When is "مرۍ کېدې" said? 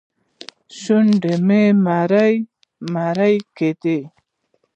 2.93-3.99